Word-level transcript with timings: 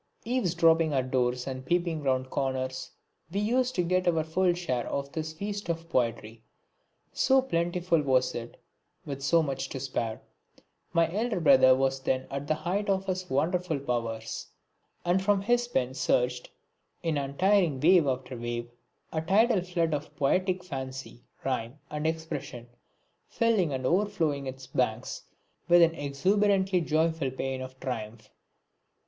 Eavesdropping 0.25 0.93
at 0.93 1.11
doors 1.11 1.45
and 1.45 1.63
peeping 1.63 2.01
round 2.01 2.31
corners, 2.31 2.89
we 3.31 3.39
used 3.39 3.75
to 3.75 3.83
get 3.83 4.07
our 4.07 4.23
full 4.23 4.51
share 4.51 4.87
of 4.87 5.11
this 5.11 5.31
feast 5.31 5.69
of 5.69 5.87
poetry, 5.89 6.41
so 7.13 7.39
plentiful 7.39 8.01
was 8.01 8.33
it, 8.33 8.59
with 9.05 9.21
so 9.21 9.43
much 9.43 9.69
to 9.69 9.79
spare. 9.79 10.19
My 10.91 11.07
eldest 11.13 11.43
brother 11.43 11.75
was 11.75 11.99
then 11.99 12.25
at 12.31 12.47
the 12.47 12.55
height 12.55 12.89
of 12.89 13.05
his 13.05 13.29
wonderful 13.29 13.77
powers; 13.77 14.47
and 15.05 15.21
from 15.21 15.41
his 15.41 15.67
pen 15.67 15.93
surged, 15.93 16.49
in 17.03 17.15
untiring 17.19 17.79
wave 17.79 18.07
after 18.07 18.35
wave, 18.35 18.71
a 19.13 19.21
tidal 19.21 19.61
flood 19.61 19.93
of 19.93 20.15
poetic 20.15 20.63
fancy, 20.63 21.21
rhyme 21.45 21.77
and 21.91 22.07
expression, 22.07 22.67
filling 23.27 23.71
and 23.71 23.85
overflowing 23.85 24.47
its 24.47 24.65
banks 24.65 25.25
with 25.67 25.83
an 25.83 25.93
exuberantly 25.93 26.81
joyful 26.81 27.29
pæan 27.29 27.61
of 27.63 27.79
triumph. 27.79 28.31